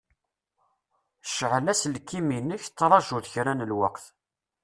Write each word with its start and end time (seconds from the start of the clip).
Cɛel 1.35 1.65
aselkim-inek, 1.71 2.63
traǧuḍ 2.77 3.25
kra 3.33 3.53
n 3.53 3.65
lweqt! 3.69 4.05